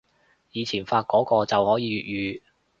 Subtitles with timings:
[0.49, 2.41] 以前發個個就可以粵語